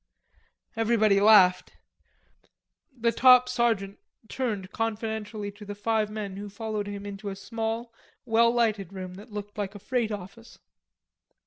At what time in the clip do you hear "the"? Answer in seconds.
2.91-3.11, 5.63-5.75